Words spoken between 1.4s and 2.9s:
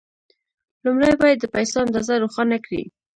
پيسو اندازه روښانه کړئ.